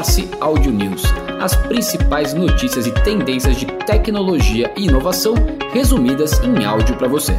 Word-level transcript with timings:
Force 0.00 0.30
Audio 0.40 0.72
News, 0.72 1.02
as 1.42 1.54
principais 1.54 2.32
notícias 2.32 2.86
e 2.86 3.04
tendências 3.04 3.54
de 3.58 3.66
tecnologia 3.84 4.72
e 4.74 4.86
inovação 4.86 5.34
resumidas 5.74 6.42
em 6.42 6.64
áudio 6.64 6.96
para 6.96 7.06
você. 7.06 7.32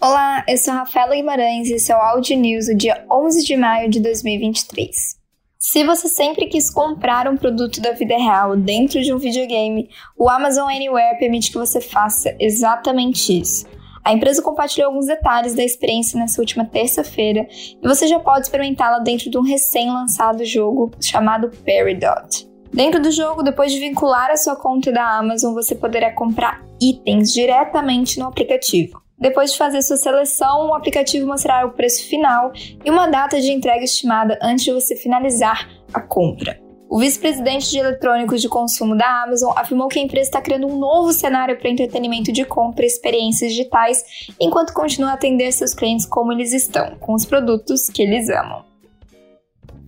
Olá, 0.00 0.42
eu 0.48 0.56
sou 0.56 0.72
Rafaela 0.72 1.16
Guimarães 1.16 1.68
e 1.68 1.74
esse 1.74 1.92
é 1.92 1.96
o 1.96 2.00
Audio 2.00 2.38
News 2.38 2.64
do 2.64 2.74
dia 2.74 3.04
11 3.12 3.44
de 3.44 3.56
maio 3.58 3.90
de 3.90 4.00
2023. 4.00 5.18
Se 5.58 5.84
você 5.84 6.08
sempre 6.08 6.46
quis 6.46 6.70
comprar 6.70 7.28
um 7.28 7.36
produto 7.36 7.82
da 7.82 7.92
vida 7.92 8.16
real 8.16 8.56
dentro 8.56 9.02
de 9.02 9.12
um 9.12 9.18
videogame, 9.18 9.90
o 10.16 10.30
Amazon 10.30 10.70
Anywhere 10.70 11.18
permite 11.18 11.52
que 11.52 11.58
você 11.58 11.82
faça 11.82 12.34
exatamente 12.40 13.38
isso. 13.38 13.66
A 14.06 14.12
empresa 14.12 14.40
compartilhou 14.40 14.90
alguns 14.90 15.06
detalhes 15.06 15.52
da 15.56 15.64
experiência 15.64 16.16
nessa 16.16 16.40
última 16.40 16.64
terça-feira 16.64 17.44
e 17.50 17.88
você 17.88 18.06
já 18.06 18.20
pode 18.20 18.42
experimentá-la 18.42 19.00
dentro 19.00 19.28
de 19.28 19.36
um 19.36 19.42
recém-lançado 19.42 20.44
jogo 20.44 20.92
chamado 21.02 21.50
Peridot. 21.64 22.48
Dentro 22.72 23.02
do 23.02 23.10
jogo, 23.10 23.42
depois 23.42 23.72
de 23.72 23.80
vincular 23.80 24.30
a 24.30 24.36
sua 24.36 24.54
conta 24.54 24.92
da 24.92 25.18
Amazon, 25.18 25.54
você 25.54 25.74
poderá 25.74 26.12
comprar 26.14 26.62
itens 26.80 27.32
diretamente 27.32 28.20
no 28.20 28.28
aplicativo. 28.28 29.02
Depois 29.18 29.50
de 29.50 29.58
fazer 29.58 29.82
sua 29.82 29.96
seleção, 29.96 30.68
o 30.68 30.74
aplicativo 30.74 31.26
mostrará 31.26 31.66
o 31.66 31.72
preço 31.72 32.08
final 32.08 32.52
e 32.84 32.88
uma 32.88 33.08
data 33.08 33.40
de 33.40 33.50
entrega 33.50 33.82
estimada 33.82 34.38
antes 34.40 34.66
de 34.66 34.72
você 34.72 34.94
finalizar 34.94 35.68
a 35.92 36.00
compra. 36.00 36.64
O 36.88 37.00
vice-presidente 37.00 37.70
de 37.70 37.78
eletrônicos 37.78 38.40
de 38.40 38.48
consumo 38.48 38.96
da 38.96 39.24
Amazon 39.24 39.52
afirmou 39.56 39.88
que 39.88 39.98
a 39.98 40.02
empresa 40.02 40.28
está 40.28 40.40
criando 40.40 40.68
um 40.68 40.78
novo 40.78 41.12
cenário 41.12 41.58
para 41.58 41.68
entretenimento 41.68 42.30
de 42.32 42.44
compra 42.44 42.84
e 42.84 42.86
experiências 42.86 43.50
digitais, 43.52 44.02
enquanto 44.40 44.72
continua 44.72 45.10
a 45.10 45.14
atender 45.14 45.50
seus 45.52 45.74
clientes 45.74 46.06
como 46.06 46.32
eles 46.32 46.52
estão, 46.52 46.96
com 46.96 47.14
os 47.14 47.26
produtos 47.26 47.88
que 47.88 48.02
eles 48.02 48.28
amam. 48.30 48.64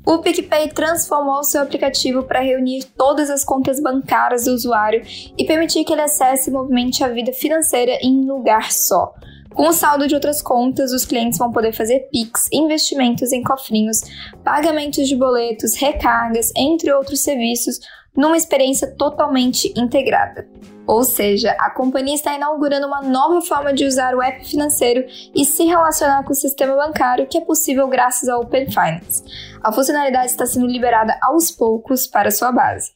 O 0.04 0.18
PicPay 0.18 0.68
transformou 0.70 1.44
seu 1.44 1.62
aplicativo 1.62 2.22
para 2.22 2.40
reunir 2.40 2.84
todas 2.96 3.28
as 3.30 3.44
contas 3.44 3.78
bancárias 3.78 4.46
do 4.46 4.52
usuário 4.52 5.02
e 5.36 5.44
permitir 5.44 5.84
que 5.84 5.92
ele 5.92 6.00
acesse 6.00 6.50
e 6.50 6.52
movimente 6.52 7.04
a 7.04 7.08
vida 7.08 7.32
financeira 7.32 7.92
em 8.02 8.24
um 8.24 8.26
lugar 8.26 8.72
só. 8.72 9.14
Com 9.58 9.70
o 9.70 9.72
saldo 9.72 10.06
de 10.06 10.14
outras 10.14 10.40
contas, 10.40 10.92
os 10.92 11.04
clientes 11.04 11.36
vão 11.36 11.50
poder 11.50 11.72
fazer 11.72 12.08
PIX, 12.12 12.46
investimentos 12.52 13.32
em 13.32 13.42
cofrinhos, 13.42 14.02
pagamentos 14.44 15.08
de 15.08 15.16
boletos, 15.16 15.74
recargas, 15.74 16.52
entre 16.56 16.92
outros 16.92 17.24
serviços, 17.24 17.80
numa 18.16 18.36
experiência 18.36 18.94
totalmente 18.96 19.74
integrada. 19.76 20.48
Ou 20.86 21.02
seja, 21.02 21.56
a 21.58 21.70
companhia 21.70 22.14
está 22.14 22.36
inaugurando 22.36 22.86
uma 22.86 23.02
nova 23.02 23.40
forma 23.40 23.74
de 23.74 23.84
usar 23.84 24.14
o 24.14 24.22
app 24.22 24.48
financeiro 24.48 25.04
e 25.34 25.44
se 25.44 25.64
relacionar 25.64 26.22
com 26.22 26.30
o 26.30 26.36
sistema 26.36 26.76
bancário 26.76 27.26
que 27.26 27.38
é 27.38 27.40
possível 27.40 27.88
graças 27.88 28.28
ao 28.28 28.42
Open 28.42 28.70
Finance. 28.70 29.24
A 29.60 29.72
funcionalidade 29.72 30.26
está 30.26 30.46
sendo 30.46 30.68
liberada 30.68 31.18
aos 31.20 31.50
poucos 31.50 32.06
para 32.06 32.30
sua 32.30 32.52
base. 32.52 32.92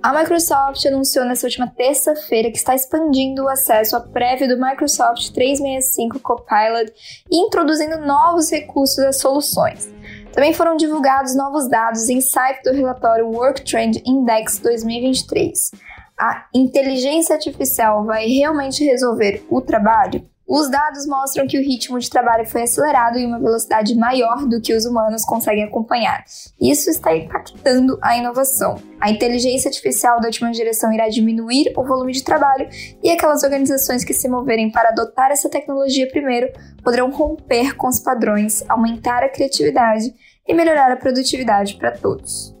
A 0.00 0.12
Microsoft 0.12 0.86
anunciou 0.86 1.24
nessa 1.24 1.46
última 1.46 1.66
terça-feira 1.66 2.52
que 2.52 2.56
está 2.56 2.72
expandindo 2.72 3.42
o 3.42 3.48
acesso 3.48 3.96
à 3.96 4.00
prévia 4.00 4.46
do 4.46 4.60
Microsoft 4.60 5.32
365 5.32 6.20
Copilot 6.20 6.92
e 7.28 7.36
introduzindo 7.36 7.98
novos 8.06 8.48
recursos 8.48 9.00
às 9.00 9.18
soluções. 9.18 9.92
Também 10.32 10.54
foram 10.54 10.76
divulgados 10.76 11.34
novos 11.34 11.68
dados 11.68 12.08
em 12.08 12.20
site 12.20 12.62
do 12.62 12.72
relatório 12.72 13.26
Work 13.26 13.62
Trend 13.62 14.00
Index 14.06 14.60
2023. 14.60 15.72
A 16.16 16.46
inteligência 16.54 17.34
artificial 17.34 18.04
vai 18.04 18.28
realmente 18.28 18.84
resolver 18.84 19.44
o 19.50 19.60
trabalho? 19.60 20.24
Os 20.48 20.70
dados 20.70 21.06
mostram 21.06 21.46
que 21.46 21.58
o 21.58 21.62
ritmo 21.62 21.98
de 21.98 22.08
trabalho 22.08 22.46
foi 22.46 22.62
acelerado 22.62 23.18
em 23.18 23.26
uma 23.26 23.38
velocidade 23.38 23.94
maior 23.94 24.46
do 24.46 24.62
que 24.62 24.72
os 24.72 24.86
humanos 24.86 25.22
conseguem 25.22 25.64
acompanhar. 25.64 26.24
Isso 26.58 26.88
está 26.88 27.14
impactando 27.14 27.98
a 28.00 28.16
inovação. 28.16 28.80
A 28.98 29.10
inteligência 29.10 29.68
artificial 29.68 30.18
da 30.20 30.28
última 30.28 30.54
geração 30.54 30.90
irá 30.90 31.06
diminuir 31.10 31.70
o 31.76 31.84
volume 31.84 32.12
de 32.12 32.24
trabalho 32.24 32.66
e 33.02 33.10
aquelas 33.10 33.42
organizações 33.42 34.02
que 34.02 34.14
se 34.14 34.26
moverem 34.26 34.72
para 34.72 34.88
adotar 34.88 35.30
essa 35.30 35.50
tecnologia 35.50 36.08
primeiro 36.08 36.50
poderão 36.82 37.10
romper 37.10 37.76
com 37.76 37.86
os 37.86 38.00
padrões, 38.00 38.64
aumentar 38.70 39.22
a 39.22 39.28
criatividade 39.28 40.14
e 40.46 40.54
melhorar 40.54 40.90
a 40.90 40.96
produtividade 40.96 41.74
para 41.74 41.92
todos. 41.92 42.57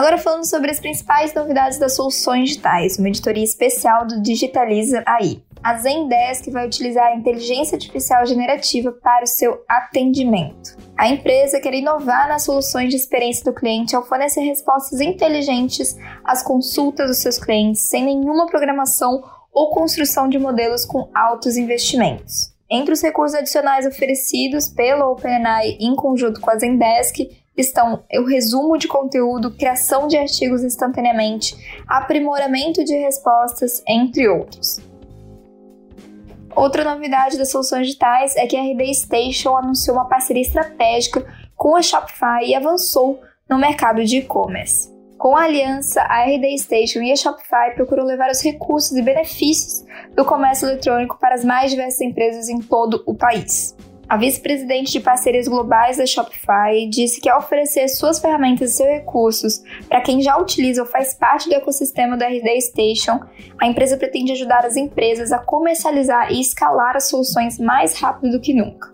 Agora 0.00 0.16
falando 0.16 0.48
sobre 0.48 0.70
as 0.70 0.80
principais 0.80 1.34
novidades 1.34 1.78
das 1.78 1.94
soluções 1.94 2.48
digitais, 2.48 2.98
uma 2.98 3.10
editoria 3.10 3.44
especial 3.44 4.06
do 4.06 4.22
Digitaliza 4.22 5.04
AI. 5.06 5.42
A 5.62 5.76
Zendesk 5.76 6.50
vai 6.50 6.66
utilizar 6.66 7.08
a 7.08 7.14
inteligência 7.14 7.76
artificial 7.76 8.24
generativa 8.24 8.92
para 8.92 9.24
o 9.24 9.26
seu 9.26 9.62
atendimento. 9.68 10.74
A 10.96 11.06
empresa 11.06 11.60
quer 11.60 11.74
inovar 11.74 12.28
nas 12.28 12.44
soluções 12.44 12.88
de 12.88 12.96
experiência 12.96 13.44
do 13.44 13.52
cliente 13.52 13.94
ao 13.94 14.02
fornecer 14.02 14.40
respostas 14.40 15.02
inteligentes 15.02 15.94
às 16.24 16.42
consultas 16.42 17.08
dos 17.08 17.18
seus 17.18 17.38
clientes 17.38 17.86
sem 17.86 18.02
nenhuma 18.02 18.46
programação 18.46 19.22
ou 19.52 19.68
construção 19.68 20.30
de 20.30 20.38
modelos 20.38 20.86
com 20.86 21.10
altos 21.14 21.58
investimentos. 21.58 22.54
Entre 22.70 22.94
os 22.94 23.02
recursos 23.02 23.36
adicionais 23.36 23.84
oferecidos 23.84 24.68
pelo 24.68 25.10
OpenAI 25.10 25.76
em 25.78 25.94
conjunto 25.94 26.40
com 26.40 26.50
a 26.50 26.56
Zendesk 26.56 27.28
estão 27.56 28.04
o 28.14 28.24
resumo 28.24 28.78
de 28.78 28.88
conteúdo, 28.88 29.50
criação 29.50 30.06
de 30.06 30.16
artigos 30.16 30.62
instantaneamente, 30.62 31.56
aprimoramento 31.86 32.84
de 32.84 32.94
respostas, 32.96 33.82
entre 33.86 34.28
outros. 34.28 34.80
Outra 36.54 36.84
novidade 36.84 37.38
das 37.38 37.50
soluções 37.50 37.86
digitais 37.86 38.36
é 38.36 38.46
que 38.46 38.56
a 38.56 38.62
RD 38.62 38.94
Station 38.94 39.56
anunciou 39.56 39.96
uma 39.96 40.08
parceria 40.08 40.42
estratégica 40.42 41.24
com 41.56 41.76
a 41.76 41.82
Shopify 41.82 42.44
e 42.44 42.54
avançou 42.54 43.20
no 43.48 43.58
mercado 43.58 44.04
de 44.04 44.18
e-commerce. 44.18 44.90
Com 45.16 45.36
a 45.36 45.42
aliança, 45.42 46.00
a 46.02 46.24
RD 46.24 46.58
Station 46.58 47.00
e 47.00 47.12
a 47.12 47.16
Shopify 47.16 47.74
procuram 47.74 48.04
levar 48.04 48.30
os 48.30 48.42
recursos 48.42 48.96
e 48.96 49.02
benefícios 49.02 49.84
do 50.16 50.24
comércio 50.24 50.66
eletrônico 50.66 51.18
para 51.18 51.34
as 51.34 51.44
mais 51.44 51.70
diversas 51.70 52.00
empresas 52.00 52.48
em 52.48 52.58
todo 52.58 53.02
o 53.06 53.14
país. 53.14 53.76
A 54.10 54.16
vice-presidente 54.16 54.90
de 54.90 54.98
parcerias 54.98 55.46
globais 55.46 55.98
da 55.98 56.04
Shopify 56.04 56.84
disse 56.90 57.20
que 57.20 57.30
ao 57.30 57.38
oferecer 57.38 57.86
suas 57.86 58.18
ferramentas 58.18 58.72
e 58.72 58.76
seus 58.78 58.88
recursos 58.88 59.62
para 59.88 60.00
quem 60.00 60.20
já 60.20 60.36
utiliza 60.36 60.82
ou 60.82 60.88
faz 60.88 61.14
parte 61.14 61.48
do 61.48 61.54
ecossistema 61.54 62.16
da 62.16 62.26
RD 62.26 62.60
Station, 62.60 63.20
a 63.56 63.68
empresa 63.68 63.96
pretende 63.96 64.32
ajudar 64.32 64.66
as 64.66 64.76
empresas 64.76 65.30
a 65.30 65.38
comercializar 65.38 66.32
e 66.32 66.40
escalar 66.40 66.96
as 66.96 67.08
soluções 67.08 67.56
mais 67.56 68.00
rápido 68.00 68.32
do 68.32 68.40
que 68.40 68.52
nunca. 68.52 68.92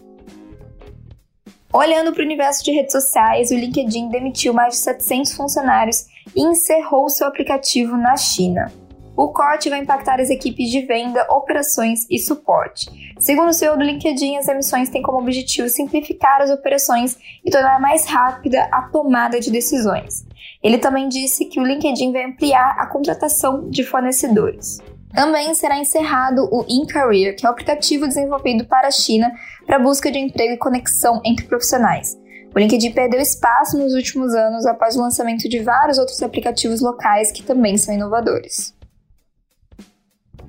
Olhando 1.73 2.13
para 2.13 2.21
o 2.21 2.27
universo 2.27 2.63
de 2.63 2.73
redes 2.73 2.93
sociais, 2.93 3.51
o 3.51 3.55
LinkedIn 3.55 4.11
demitiu 4.11 4.53
mais 4.53 4.75
de 4.75 4.81
700 4.81 5.33
funcionários 5.33 6.05
e 6.37 6.43
encerrou 6.43 7.09
seu 7.09 7.27
aplicativo 7.27 7.97
na 7.97 8.19
China. 8.19 8.71
O 9.17 9.29
corte 9.29 9.71
vai 9.71 9.79
impactar 9.79 10.21
as 10.21 10.29
equipes 10.29 10.69
de 10.71 10.83
venda, 10.83 11.27
operações 11.31 12.07
e 12.11 12.19
suporte. 12.19 13.15
Segundo 13.19 13.49
o 13.49 13.53
CEO 13.55 13.75
do 13.75 13.83
LinkedIn, 13.83 14.37
as 14.37 14.47
emissões 14.47 14.91
têm 14.91 15.01
como 15.01 15.19
objetivo 15.19 15.71
simplificar 15.71 16.43
as 16.43 16.51
operações 16.51 17.17
e 17.43 17.51
tornar 17.51 17.81
mais 17.81 18.05
rápida 18.05 18.69
a 18.71 18.83
tomada 18.83 19.41
de 19.41 19.51
decisões. 19.51 20.27
Ele 20.63 20.77
também 20.77 21.09
disse 21.09 21.47
que 21.47 21.59
o 21.59 21.65
LinkedIn 21.65 22.13
vai 22.13 22.25
ampliar 22.27 22.77
a 22.79 22.87
contratação 22.87 23.71
de 23.71 23.85
fornecedores. 23.85 24.81
Também 25.15 25.55
será 25.55 25.79
encerrado 25.79 26.47
o 26.53 26.67
InCareer, 26.69 27.35
que 27.37 27.47
é 27.47 27.49
o 27.49 27.53
aplicativo 27.53 28.07
desenvolvido 28.07 28.67
para 28.67 28.89
a 28.89 28.91
China 28.91 29.33
para 29.67 29.79
busca 29.79 30.13
de 30.13 30.19
emprego 30.19 30.53
e 30.53 30.59
conexão 30.59 31.23
entre 31.25 31.47
profissionais. 31.47 32.19
O 32.55 32.59
LinkedIn 32.59 32.93
perdeu 32.93 33.21
espaço 33.21 33.79
nos 33.79 33.95
últimos 33.95 34.35
anos 34.35 34.67
após 34.67 34.95
o 34.95 35.01
lançamento 35.01 35.49
de 35.49 35.61
vários 35.61 35.97
outros 35.97 36.23
aplicativos 36.23 36.83
locais 36.83 37.33
que 37.33 37.43
também 37.43 37.79
são 37.79 37.95
inovadores. 37.95 38.76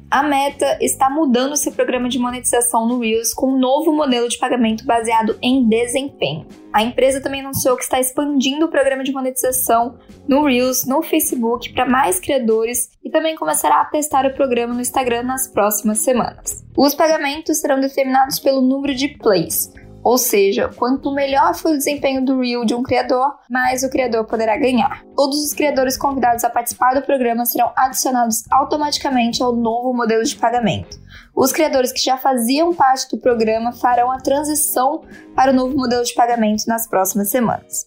A 0.09 0.23
Meta 0.23 0.77
está 0.79 1.09
mudando 1.09 1.57
seu 1.57 1.73
programa 1.73 2.07
de 2.07 2.17
monetização 2.17 2.87
no 2.87 2.99
Reels 2.99 3.33
com 3.33 3.51
um 3.51 3.59
novo 3.59 3.91
modelo 3.91 4.29
de 4.29 4.37
pagamento 4.37 4.85
baseado 4.85 5.37
em 5.41 5.67
desempenho. 5.67 6.47
A 6.71 6.81
empresa 6.81 7.19
também 7.19 7.41
anunciou 7.41 7.75
que 7.75 7.83
está 7.83 7.99
expandindo 7.99 8.65
o 8.65 8.69
programa 8.69 9.03
de 9.03 9.11
monetização 9.11 9.97
no 10.25 10.45
Reels, 10.45 10.85
no 10.85 11.03
Facebook, 11.03 11.73
para 11.73 11.85
mais 11.85 12.21
criadores 12.21 12.89
e 13.03 13.09
também 13.09 13.35
começará 13.35 13.81
a 13.81 13.85
testar 13.85 14.25
o 14.25 14.33
programa 14.33 14.73
no 14.73 14.79
Instagram 14.79 15.23
nas 15.23 15.49
próximas 15.49 15.99
semanas. 15.99 16.65
Os 16.77 16.95
pagamentos 16.95 17.59
serão 17.59 17.81
determinados 17.81 18.39
pelo 18.39 18.61
número 18.61 18.95
de 18.95 19.09
plays. 19.09 19.73
Ou 20.07 20.17
seja, 20.17 20.69
quanto 20.73 21.11
melhor 21.11 21.53
for 21.53 21.73
o 21.73 21.77
desempenho 21.77 22.23
do 22.23 22.39
Reel 22.39 22.63
de 22.63 22.73
um 22.73 22.81
criador, 22.81 23.29
mais 23.49 23.83
o 23.83 23.89
criador 23.89 24.23
poderá 24.23 24.55
ganhar. 24.55 25.03
Todos 25.13 25.43
os 25.43 25.53
criadores 25.53 25.97
convidados 25.97 26.45
a 26.45 26.49
participar 26.49 26.93
do 26.93 27.01
programa 27.01 27.45
serão 27.45 27.73
adicionados 27.75 28.45
automaticamente 28.49 29.43
ao 29.43 29.53
novo 29.53 29.93
modelo 29.93 30.23
de 30.23 30.37
pagamento. 30.37 30.97
Os 31.35 31.51
criadores 31.51 31.91
que 31.91 31.99
já 31.99 32.17
faziam 32.17 32.73
parte 32.73 33.09
do 33.09 33.17
programa 33.17 33.73
farão 33.73 34.09
a 34.09 34.21
transição 34.21 35.01
para 35.35 35.51
o 35.51 35.53
novo 35.53 35.75
modelo 35.75 36.05
de 36.05 36.13
pagamento 36.13 36.63
nas 36.67 36.87
próximas 36.87 37.29
semanas. 37.29 37.85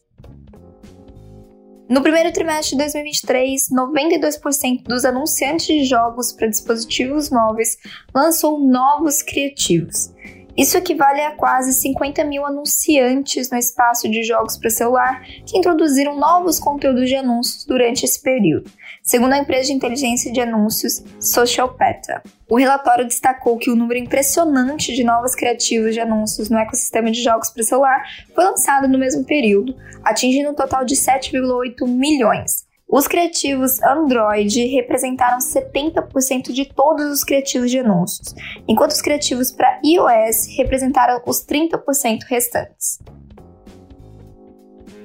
No 1.88 2.02
primeiro 2.02 2.30
trimestre 2.32 2.76
de 2.76 2.84
2023, 2.84 3.70
92% 3.70 4.82
dos 4.84 5.06
anunciantes 5.06 5.66
de 5.66 5.84
jogos 5.84 6.32
para 6.32 6.48
dispositivos 6.48 7.30
móveis 7.30 7.78
lançou 8.14 8.60
novos 8.60 9.22
criativos. 9.22 10.12
Isso 10.56 10.76
equivale 10.76 11.20
a 11.22 11.32
quase 11.32 11.72
50 11.72 12.24
mil 12.24 12.44
anunciantes 12.44 13.50
no 13.50 13.58
espaço 13.58 14.08
de 14.10 14.22
jogos 14.22 14.56
para 14.56 14.70
celular 14.70 15.22
que 15.46 15.56
introduziram 15.56 16.18
novos 16.18 16.58
conteúdos 16.58 17.08
de 17.08 17.16
anúncios 17.16 17.64
durante 17.64 18.04
esse 18.04 18.20
período, 18.20 18.70
segundo 19.02 19.32
a 19.32 19.38
empresa 19.38 19.68
de 19.68 19.72
inteligência 19.72 20.32
de 20.32 20.40
anúncios 20.40 21.02
Socialpeta. 21.20 22.22
O 22.48 22.58
relatório 22.58 23.06
destacou 23.06 23.56
que 23.58 23.70
o 23.70 23.76
número 23.76 23.98
impressionante 24.00 24.92
de 24.92 25.04
novos 25.04 25.34
criativos 25.34 25.94
de 25.94 26.00
anúncios 26.00 26.50
no 26.50 26.58
ecossistema 26.58 27.10
de 27.10 27.22
jogos 27.22 27.50
para 27.50 27.62
celular 27.62 28.02
foi 28.34 28.44
lançado 28.44 28.88
no 28.88 28.98
mesmo 28.98 29.24
período, 29.24 29.74
atingindo 30.02 30.50
um 30.50 30.54
total 30.54 30.84
de 30.84 30.96
7,8 30.96 31.86
milhões, 31.86 32.68
os 32.90 33.06
criativos 33.06 33.80
Android 33.82 34.66
representaram 34.66 35.38
70% 35.38 36.52
de 36.52 36.64
todos 36.64 37.06
os 37.06 37.22
criativos 37.22 37.70
de 37.70 37.78
anúncios, 37.78 38.34
enquanto 38.66 38.90
os 38.90 39.00
criativos 39.00 39.52
para 39.52 39.80
iOS 39.84 40.56
representaram 40.56 41.22
os 41.24 41.46
30% 41.46 42.24
restantes. 42.28 42.98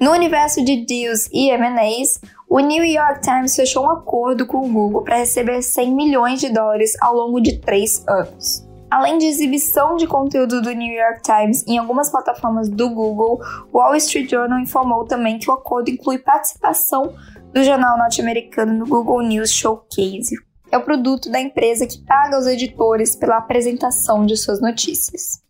No 0.00 0.10
universo 0.10 0.62
de 0.62 0.84
deals 0.84 1.28
e 1.32 1.48
M&As, 1.50 2.20
o 2.48 2.58
New 2.58 2.84
York 2.84 3.20
Times 3.20 3.56
fechou 3.56 3.84
um 3.84 3.90
acordo 3.90 4.46
com 4.46 4.58
o 4.58 4.68
Google 4.68 5.02
para 5.02 5.16
receber 5.16 5.62
100 5.62 5.94
milhões 5.94 6.40
de 6.40 6.52
dólares 6.52 6.92
ao 7.00 7.14
longo 7.14 7.40
de 7.40 7.58
três 7.58 8.04
anos. 8.06 8.66
Além 8.90 9.18
de 9.18 9.26
exibição 9.26 9.96
de 9.96 10.06
conteúdo 10.06 10.62
do 10.62 10.70
New 10.70 10.92
York 10.92 11.22
Times 11.22 11.66
em 11.66 11.76
algumas 11.76 12.08
plataformas 12.10 12.68
do 12.68 12.88
Google, 12.88 13.40
o 13.72 13.78
Wall 13.78 13.96
Street 13.96 14.30
Journal 14.30 14.60
informou 14.60 15.04
também 15.04 15.38
que 15.38 15.50
o 15.50 15.54
acordo 15.54 15.90
inclui 15.90 16.18
participação 16.18 17.12
do 17.56 17.64
jornal 17.64 17.96
norte-americano 17.96 18.74
no 18.74 18.86
Google 18.86 19.22
News 19.22 19.50
Showcase. 19.50 20.36
É 20.70 20.76
o 20.76 20.82
produto 20.82 21.30
da 21.30 21.40
empresa 21.40 21.86
que 21.86 22.04
paga 22.04 22.38
os 22.38 22.46
editores 22.46 23.16
pela 23.16 23.38
apresentação 23.38 24.26
de 24.26 24.36
suas 24.36 24.60
notícias. 24.60 25.42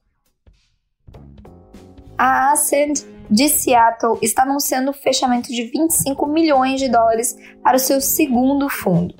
A 2.16 2.52
Ascend 2.52 3.04
de 3.28 3.48
Seattle 3.48 4.20
está 4.22 4.44
anunciando 4.44 4.92
o 4.92 4.94
fechamento 4.94 5.48
de 5.48 5.64
25 5.64 6.24
milhões 6.28 6.78
de 6.78 6.88
dólares 6.88 7.36
para 7.60 7.76
o 7.76 7.80
seu 7.80 8.00
segundo 8.00 8.68
fundo. 8.68 9.12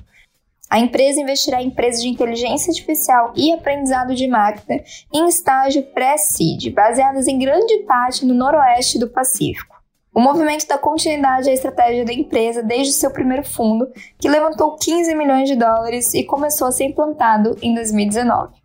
A 0.69 0.79
empresa 0.79 1.19
investirá 1.19 1.61
em 1.61 1.67
empresas 1.67 2.01
de 2.01 2.07
inteligência 2.07 2.71
artificial 2.71 3.33
e 3.35 3.51
aprendizado 3.51 4.15
de 4.15 4.29
máquina 4.29 4.81
em 5.13 5.27
estágio 5.27 5.83
pré-seed, 5.93 6.73
baseadas 6.73 7.27
em 7.27 7.37
grande 7.37 7.79
parte 7.79 8.25
no 8.25 8.33
noroeste 8.33 8.97
do 8.97 9.09
Pacífico. 9.09 9.76
O 10.17 10.19
movimento 10.19 10.65
dá 10.67 10.79
continuidade 10.79 11.47
à 11.47 11.53
estratégia 11.53 12.03
da 12.03 12.11
empresa 12.11 12.63
desde 12.63 12.89
o 12.89 12.95
seu 12.95 13.11
primeiro 13.11 13.43
fundo, 13.43 13.87
que 14.17 14.27
levantou 14.27 14.75
15 14.75 15.13
milhões 15.13 15.47
de 15.47 15.55
dólares 15.55 16.11
e 16.15 16.23
começou 16.23 16.67
a 16.67 16.71
ser 16.71 16.85
implantado 16.85 17.55
em 17.61 17.75
2019. 17.75 18.55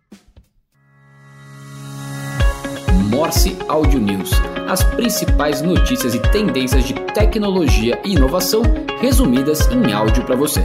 Morse 3.07 3.55
Audio 3.67 3.99
News. 3.99 4.31
As 4.67 4.83
principais 4.95 5.61
notícias 5.61 6.15
e 6.15 6.19
tendências 6.31 6.85
de 6.85 6.95
tecnologia 7.13 8.01
e 8.03 8.13
inovação 8.13 8.63
resumidas 8.99 9.67
em 9.67 9.93
áudio 9.93 10.25
para 10.25 10.35
você. 10.35 10.61